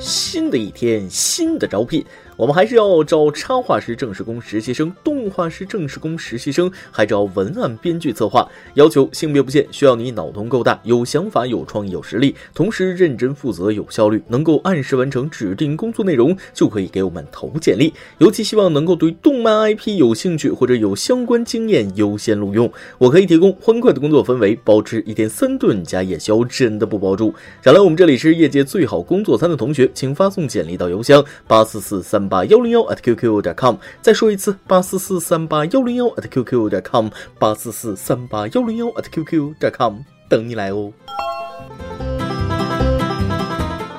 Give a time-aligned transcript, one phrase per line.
[0.00, 2.04] 新的一天，新的招聘。
[2.40, 8.48] 我们还是要招插画师正式工实习生、动画师正式工实习生，还招文案编剧策划。
[8.76, 17.92] 要求性别不限，需要你脑洞够大、有想法、有创意、有实力，同时认真负责、有效率，能够按时完成指定工作内容，就可以给我们投简历。
[18.16, 22.72] 尤其希望能够对动漫 IP 有兴趣或者有相关经验，优先录用。
[22.96, 27.34] 我可以提供欢快的工作氛围，包吃一天三顿加夜宵，真的不包住。
[27.62, 32.29] 想来我们这里是业界最好工作餐的同学，请发送简历到邮箱八四四三。
[32.30, 37.08] 八幺零幺 at qq 点 com，再说一次八四四三八幺零幺 at qq 点 com，
[37.40, 39.96] 八四四三八幺零幺 at qq 点 com，
[40.28, 40.92] 等你来哦。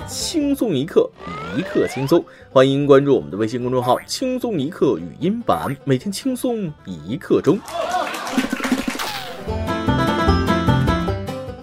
[0.08, 1.10] 轻松一刻，
[1.58, 7.60] 一刻轻松，欢迎关注我们的微信公众号“轻松一刻语音版”，每天轻松一刻钟。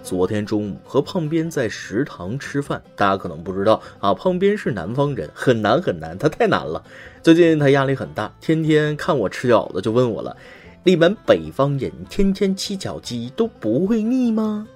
[0.08, 6.82] 昨天中午和胖边在食堂吃饭，大家可能不知道啊，胖边是南方人，很难很难，他太难了。
[7.22, 10.34] 最近他压力很大，天天看我吃饺子就问我了
[10.82, 14.66] ：“你们北方人天天吃饺子都不会腻吗？”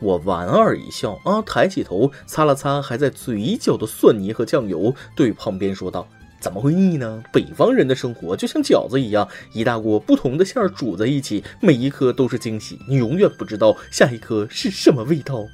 [0.00, 6.06] 我莞尔一笑啊，抬起头擦了擦还在嘴角的蒜泥和酱油，对胖边说道。
[6.44, 7.24] 怎么会腻呢？
[7.32, 15.46] 北方人的生活就像饺子一样，一大锅不同的馅儿煮在一起，每一颗都是惊喜，你永远不知道下一颗是什么味道。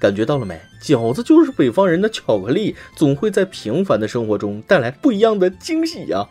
[0.00, 0.58] 感觉到了没？
[0.80, 6.26] 饺子就是北方人的巧克力，总会在平凡的生活中带来不一样的惊喜呀。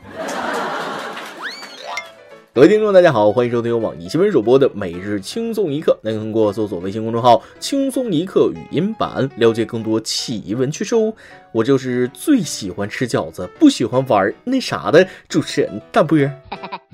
[2.56, 6.00] 各位听众，大家好，欢迎收听由网易新闻主播的每日轻松一刻。
[6.02, 11.14] 您通过搜索微信公众号“轻松一刻”语音版了解更多奇闻趣事哦。
[11.52, 16.18] 我就是最喜欢吃饺子，不喜欢玩那啥的主持人大波。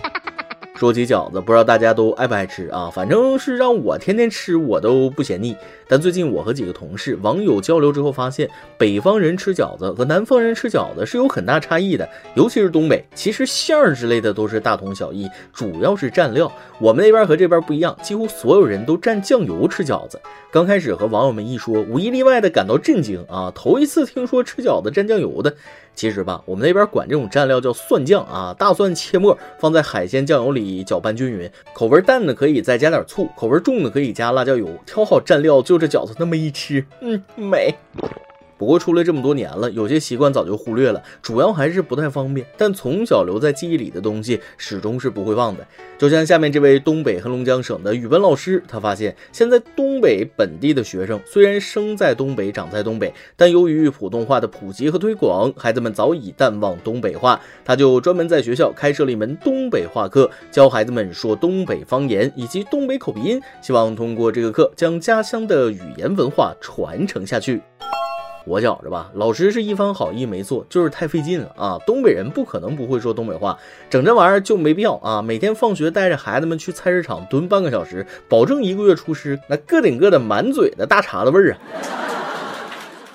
[0.82, 2.90] 说起饺子，不知道大家都爱不爱吃啊？
[2.92, 5.56] 反正是让我天天吃，我都不嫌腻。
[5.88, 16.52] 但最近我和几个同事网友交流之后发现，北方人吃饺子和南方人吃饺子是有很大差异的，尤其是东北，其实馅儿之类的都是大同小异，主要是蘸料。
[16.80, 20.20] 我们那边和这边不一样，几乎所有人都蘸酱油吃饺子。
[20.52, 23.52] 刚开始和网友们一说，无一例外的感到震惊啊！
[23.54, 25.56] 头一次听说吃饺子蘸酱油的。
[25.94, 37.76] 其实吧，我们那边管这种蘸料叫蒜酱啊，大蒜切末放在海鲜酱油里搅拌均匀，口味淡的可以再加点醋，口味重的可以加辣椒油，挑好蘸料就这饺子那么一吃，嗯，美。
[38.62, 42.46] 不过出来这么多年了，有些习惯早就忽略了，主要还是不太方便。
[42.56, 45.66] 但从小留在记忆里的东西，始终是不会忘的。
[45.98, 57.42] 就像下面这位东北黑龙江省的语文老师，他发现现在东北本地的学生虽然生在东北，长在东北，但由于普通话的普及和推广，孩子们早已淡忘东北话。
[57.66, 67.60] 他就专门在学校开设了一门东北话课，教孩子们说东北方言以及东北口鼻音，希望通过这个课将家乡的语言文化传承下去。
[68.46, 71.80] 我觉着吧，老师是一番好意没错，就是太费劲了啊！
[71.86, 73.58] 东北人不可能不会说东北话，
[73.90, 75.22] 整这玩意儿就没必要啊！
[75.22, 81.58] 每天放学带着孩子们去菜市场蹲半个小时，保证一个月出师，那个顶个的满嘴的大碴子味儿啊！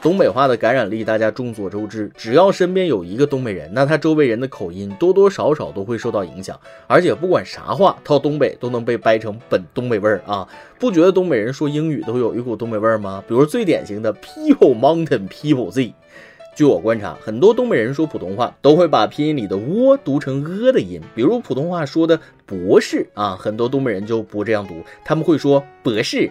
[0.07, 2.09] 东北话的感染力，大家众所周知。
[2.15, 6.57] 只要身边有一个东北人，那他周围人的口音多多少少都会受到影响。
[6.87, 10.47] 而且不管啥话，到东北都能被掰成本东北味儿啊！
[10.79, 13.21] 不觉得东北人说英语都有一股东北味儿吗？
[13.27, 15.93] 比如最典型的 People Mountain People Z。
[16.55, 21.01] 据我观察，很多东北人说普通话都会把拼音里的窝读成呃的音。
[21.17, 26.31] 比如普通话说的博士啊，很多东北人就不这样读，他们会说博士。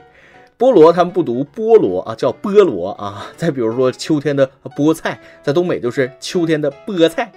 [0.58, 3.28] 菠萝他们不读菠萝啊，叫菠萝啊。
[3.36, 7.32] 再比如说秋天的菠菜，在东北就是秋天的菠菜。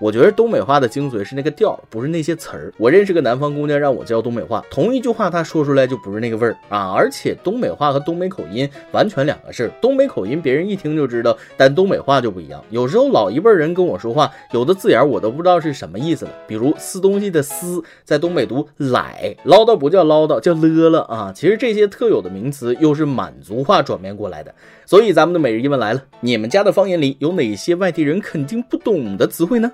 [0.00, 2.72] 我觉得东北话的精髓是那个调，不是那些词儿。
[2.78, 6.92] 我认识个南方姑娘，让我教东北话，同一句话她说出来就不是那个味儿啊。
[6.92, 9.70] 而且东北话和东北口音完全两个事儿。
[9.80, 12.62] 东北口音别人一听就知道，但东北话就不一样。
[12.70, 16.32] 有时候老一辈人跟我说话，有的字眼我都不知道是什么意思了。
[16.48, 21.32] 比如撕东西的撕，在东北读来，唠叨不叫唠叨，叫了了啊。
[21.34, 24.52] 其实这些特有的名词又是满族话转变过来的。
[24.86, 29.70] 所以咱们的每日一问来了，你们家的方言里有哪些外地人肯定不懂的词汇呢？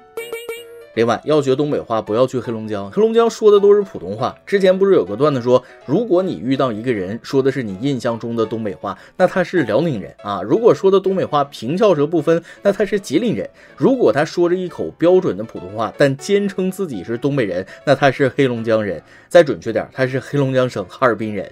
[0.94, 2.90] 另外，要学东北话，不要去黑龙江。
[2.90, 4.36] 黑龙江说的都是普通话。
[4.44, 13.46] 之前不是有个段子说，如果你遇到一个人说的是你印象中的东北话，那他是辽宁人啊；如果说的东北话平翘舌不分，那他是吉林人；
[13.76, 19.00] 如果他说着一口标准的普通话，但坚称自己是东北人，那他是黑龙江人。
[19.28, 21.48] 再准确点，他是黑龙江省哈尔滨人。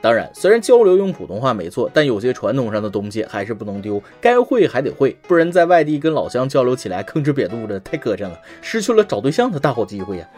[0.00, 10.28] 当然，虽然交流用普通话没错，但有些传统上的东西还是不能丢，该会还得会，不然在外地跟老乡交流起来吭哧瘪肚的，太磕碜了，失去了找对象的大好机会呀。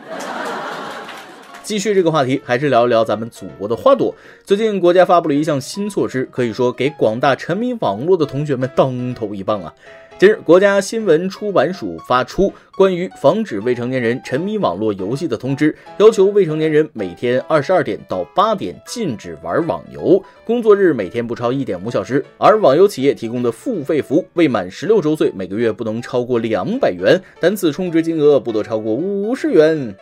[1.63, 4.13] 继续这个话题，还是聊一聊咱们祖国的花朵。
[4.45, 9.73] 最近国家发布了一项新措施，可以说给广大沉迷网络的同学们当头一棒啊！
[10.21, 22.23] 近日，国家新闻出版署发出关于防止未成年人沉迷网络游戏的通知，要求未成年人每天二十二点到八点禁止玩网游，工作日每天不超一点五小时。
[22.37, 29.97] 而网游企业提供的付费服务，未满十六周岁每个月不能超过两百元，单次充值金额不得超过五十元。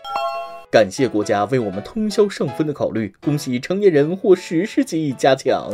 [0.69, 5.73] 感谢国家为我们通宵上分的考虑，恭喜成年人获实时记忆加强。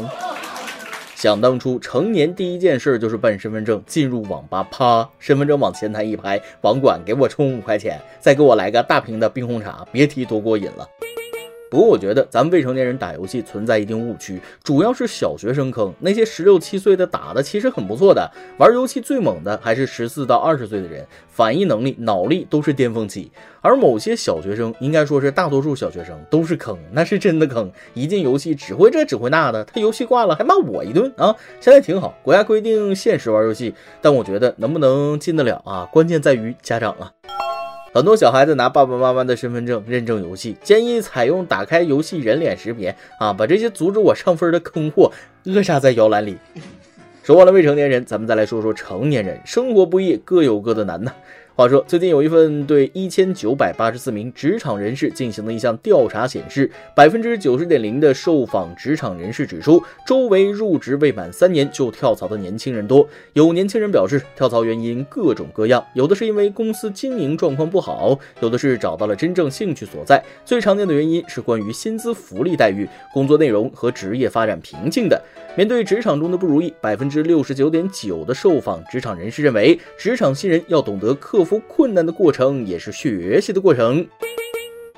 [1.25, 10.87] 想当初，成年第一件事就是办身份证，进入网吧，啪，身份证往前台一拍，网管给我充五块钱，再给我来个大瓶的冰红茶，别提多过瘾了。
[11.75, 23.29] 不过我觉得咱们未成年人打游戏存在一定误区，主要是小学生坑，那些十六七岁的打的其实很不错的，玩游戏最猛的还是十四到二十岁的人，反应能力、脑力都是巅峰期。
[23.61, 31.35] 而某些小学生，应该说是大多数小学生都是坑，那是真的坑，一进游戏只会这只会那的，他游戏挂了还骂我一顿啊！
[31.59, 37.11] 现在挺好，国家规定限时玩游戏，但我觉得能不能进得了啊，关键在于家长啊。
[37.95, 45.13] 很多小孩子拿爸爸妈妈的身份证认证游戏，建议采用打开游戏人脸识别啊，把这些阻止我上分的坑货
[45.45, 46.37] 扼杀在摇篮里。
[47.23, 51.13] 说完了未成年人，咱们再来说说成年人，生活不易，各有各的难呢。
[51.57, 63.09] 话说，最近有一份对一千九百八十四名职场人士进行的一项调查显示，百分之九十点零的受访职场人士指出，周围入职未满三年就跳槽的年轻人多。
[63.35, 70.21] 有年轻人表示，跳槽原因各种各样，有的是因为公司经营状况不好，有的是找到了真正兴趣所在。
[70.45, 75.23] 最常见的原因是关于薪资福利待遇、工作内容和职业发展瓶颈的。
[75.57, 84.07] 面对职场中的不如意，百分之六十九点九的受访职场人士认为，职场新人要懂得克服困难的过程，也是学习的过程。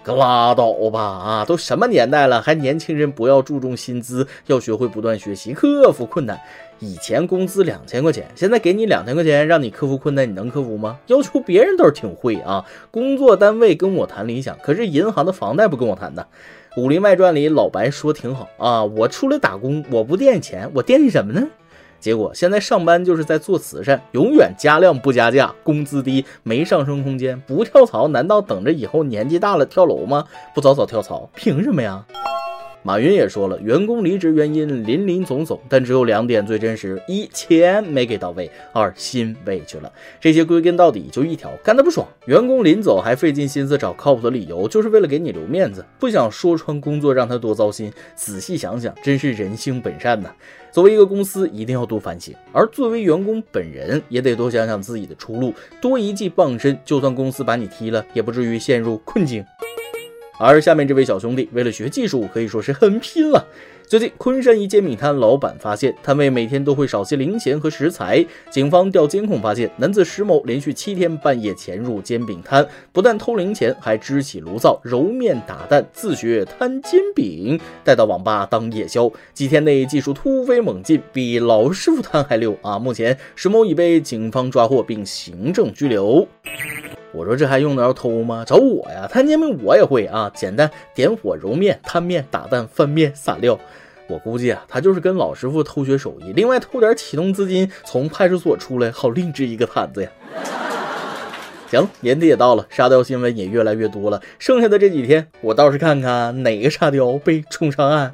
[0.05, 1.01] 可拉倒吧！
[1.01, 6.39] 啊，都什么年代了，还年轻人不要注重薪资，要学会不断学习，克服困难。
[6.79, 11.01] 以前工资两千块钱，现在给你两千块钱，让你克服困难，你能克服吗？
[11.09, 12.65] 要求别人倒是挺会啊。
[12.93, 16.25] 工作单位跟我谈理想，可是银行的房贷不跟我谈的。
[16.81, 21.45] 《武林外传》里老白说挺好啊，我出来打工，我不惦记钱，我惦记什么呢？
[22.07, 30.25] 结果现在上班就是在做慈善，永远加量不加价，工资低，没上升空间，不跳槽难道等着以后年纪大了跳楼吗？
[30.55, 32.07] 不早早跳槽，凭什么呀？
[32.87, 39.93] 马云也说了，员工离职原因林林总总，但只有两点最真实：一钱没给到位，二心委屈了。
[40.21, 42.07] 这些归根到底就一条，干得不爽。
[42.27, 47.93] 员工临走还费尽心思找靠谱的理由，就是为了给你留面子，不想说穿工作让他多糟心。
[48.15, 50.33] 仔细想想，真是人性本善呐。
[50.71, 59.45] 作为一个公司，一定要多反省；而作为员工本人，也得多想想自己的出路，多一技傍身，就算公司把你踢了，也不至于陷入困境。
[60.39, 63.47] 而下面这位小兄弟为了学技术，可以说是很拼了。
[63.89, 68.27] 最近，昆山一煎饼摊老板发现，摊位每天都会少些零钱和食材。
[68.51, 79.09] 警方调监控发现，男子石某连续七天半夜潜入煎饼摊，不但偷零钱，还支起炉灶揉面打蛋，自学摊煎饼，带到网吧当夜宵。
[79.33, 82.77] 几天内技术突飞猛进，比老师傅摊还溜啊！
[82.81, 86.27] 目前，石某已被警方抓获并行政拘留。
[87.17, 88.45] 我说这还用得着偷吗？
[88.47, 89.09] 找我呀！
[89.11, 93.59] 摊煎饼我也会啊，简单，点火揉面、摊面、打蛋、翻面、撒料。
[94.07, 100.11] 我估计啊，他就是跟老师傅偷学手艺，另外偷点启动资金，从派出所出来，好另置一个摊子呀。
[101.71, 108.13] 行，年底也到了，沙雕新闻也越来越多了，剩下的这几天，我倒是看看哪个沙雕被冲上岸。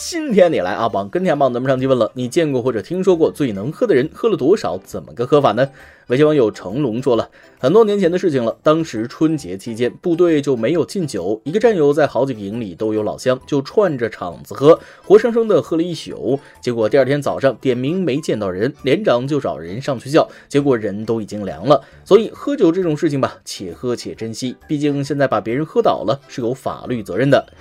[0.00, 4.78] 今天你来阿榜跟天榜，咱们上期问了，你见过或者听说过最能喝的人喝了多少？
[4.78, 5.68] 怎么个喝法呢？
[6.06, 7.28] 微信网友成龙说了
[7.58, 8.56] 很多年前的事情了。
[8.62, 16.38] 当时春节期间，部队就没有禁酒，一个战友在好几个营里都有老乡，就串着场子喝，活生生的喝了一宿。
[16.62, 21.82] 结果第二天早上点名没见到人，连长就找人上去叫，结果人都已经凉了。
[22.04, 27.52] 所以喝酒这种事情吧，且喝且珍惜，毕竟现在把别人喝倒了是有法律责任的。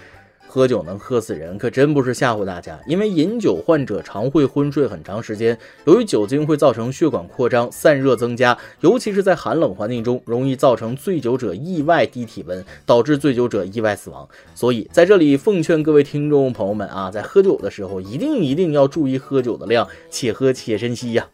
[0.48, 2.80] 喝酒能喝死人，可真不是吓唬大家。
[2.88, 14.28] 因为饮酒患者常会昏睡很长时间，由于酒精会造成血管扩张、散热增加，尤其是在寒冷环境中，容易造成醉酒者意外低体温，导致醉酒者意外死亡。
[14.56, 21.28] 所以在这里奉劝各位听众朋友们啊，在喝酒的时候，一定一定要注意喝酒的量，且喝且珍惜呀。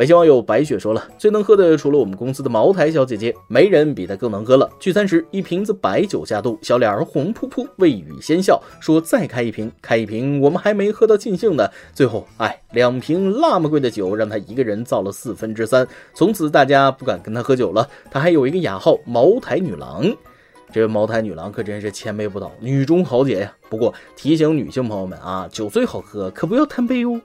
[0.00, 4.66] 微信网友白雪说了，最能喝的除了我们公司的茅台小姐姐，没人比她更能喝了。
[4.80, 11.68] 聚餐时，一瓶子白酒下肚，小脸儿红扑扑，未语先笑，说再开一瓶，开一瓶，我们还没喝到尽兴呢。
[11.92, 17.86] 最后，哎，两瓶那么贵的酒，让她一个人造了四分之三，从此大家不敢跟她喝酒了。
[18.10, 20.10] 她还有一个雅号“茅台女郎”，
[20.72, 23.52] 这茅台女郎可真是千杯不倒，女中豪杰呀。
[23.68, 27.20] 不过提醒女性朋友们啊，酒最好喝，可不要贪杯哦。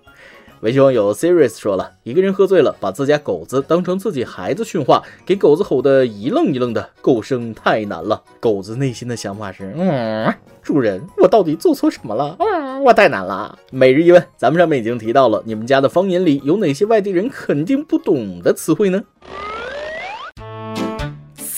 [0.65, 8.19] 微信网友 Serious 说了一个人喝醉了，把自家狗子当成自己孩子训话，给狗子吼得一愣一愣的，狗生太难了。
[8.39, 12.35] 狗子内心的想法是：嗯，主人，我到底做错什么了？
[12.39, 13.55] 嗯，我太难了。
[13.69, 19.03] 每日一问，咱们上面已经提到了，你们家的方言里有哪些外地人肯定不懂的词汇呢？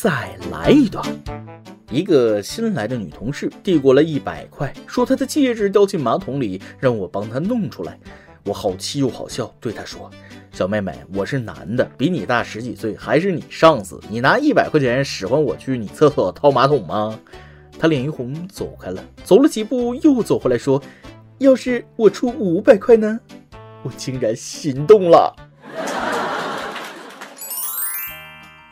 [0.02, 1.02] 再来一段。
[1.90, 7.98] 一个新来的女同事递过来一百块，说她的戒指掉进马桶里，让我帮她弄出来。
[8.48, 10.10] 我好气又好笑，对他说
[10.54, 17.20] ：“小妹妹，我是男的，比你大十几岁，还是你上司，你拿一百块钱使唤我去你厕所掏马桶吗？”
[17.78, 19.04] 他脸一红，走开了。
[19.22, 20.82] 走了几步，又走回来，说
[21.40, 23.20] ：“要是我出五百块呢？”
[23.84, 25.36] 我竟然心动了。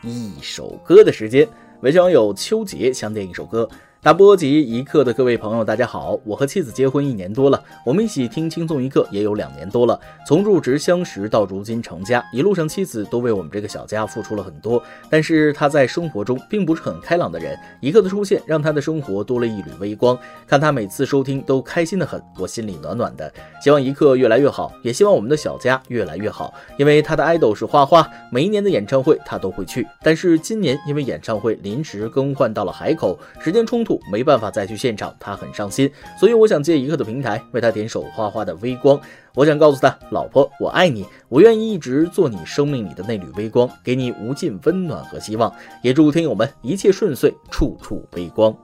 [0.02, 1.46] 一首歌的时间，
[1.82, 3.68] 微信网友秋杰想点一首歌。
[4.06, 6.16] 大波及一刻的各位朋友，大家好！
[6.22, 9.98] 我和妻子结婚一年多了，我们一起听轻松一刻也有两年多了。
[10.24, 14.80] 从入职相识到如今成家，一路上妻子都为我们这个小家付出了很多。
[15.10, 20.16] 但是她在生活中并不是很开朗的人，一刻的出现让她的生活多了一缕微光。
[20.46, 23.28] 看她每次收听都开心的很，我心里暖暖的。
[23.60, 26.54] 希望一刻越来越好，也希望我们的小家越来越好。
[26.78, 29.84] 因为她的爱豆是花花，每一年的演唱会她都会去。
[30.04, 33.95] 但是今年因为演唱会临时更换到了海口，时间冲突。
[34.10, 39.00] 没办法再去现场，他很伤心，所以我想借一刻的平台为他点首花花的微光。
[39.34, 45.52] 我想告诉他，老婆，我爱你，我愿意一直做你生命里的那缕微光，给你无尽温暖和希望。
[45.82, 48.56] 也祝听友们一切顺遂，处处微光。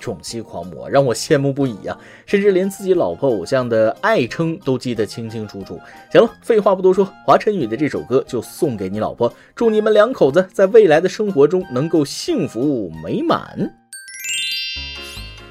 [0.00, 5.76] 宠妻狂魔让我羡慕不已呀，甚至连自己老婆偶像的爱称都记得清清楚楚。
[6.12, 13.74] 行了，废话不多说，华晨宇的这首歌就送给你老婆，祝你们两口子在未来的生活中能够幸福美满。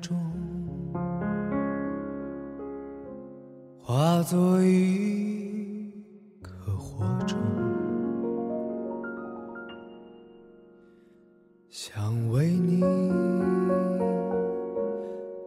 [0.00, 0.16] 中，
[3.78, 5.92] 化作一
[6.42, 7.38] 颗火种，
[11.68, 12.80] 想为你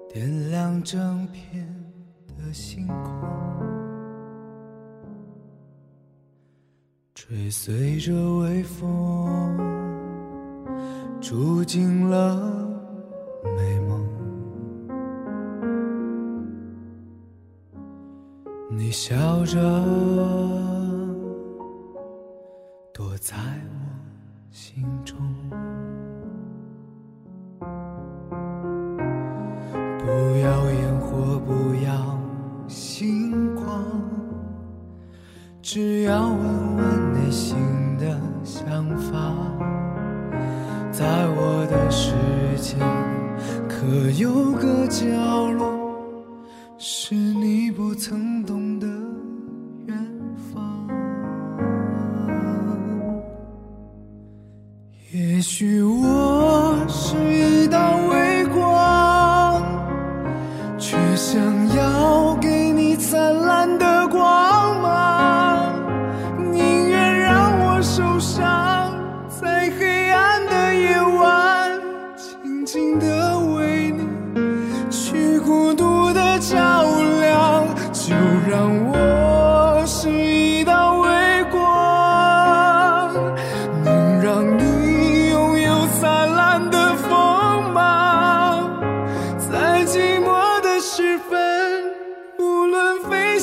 [0.09, 1.67] 点亮整片
[2.37, 3.27] 的星空，
[7.13, 9.57] 追随着微风，
[11.19, 12.61] 住进了。
[13.57, 13.79] 美
[18.75, 19.15] 你笑
[19.45, 19.59] 着
[22.91, 23.75] 躲在我
[24.49, 25.15] 心中，
[29.99, 30.07] 不
[30.41, 32.19] 要烟火，不要
[32.67, 33.83] 星光，
[35.61, 37.55] 只要问问内心
[37.99, 39.35] 的想法，
[40.91, 42.13] 在我的世
[42.57, 42.77] 界。
[43.67, 45.05] 可有个角
[45.51, 45.72] 落，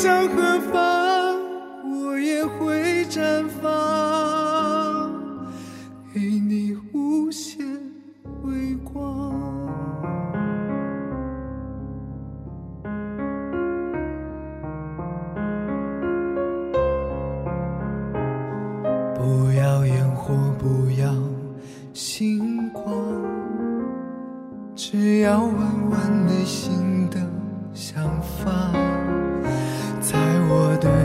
[0.01, 0.90] 想和发。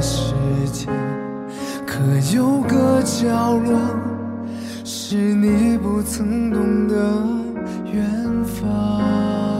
[0.06, 0.36] 世
[0.72, 0.86] 界
[1.84, 2.00] 可
[2.32, 3.76] 有个角落
[4.84, 6.96] 是你不曾懂的
[7.92, 9.55] 远方。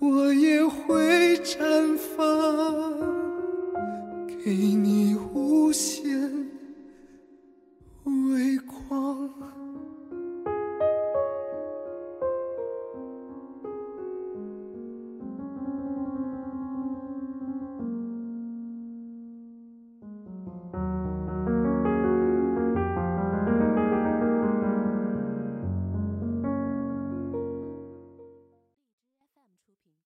[0.00, 2.94] 我也会绽放
[4.44, 6.47] 给你无限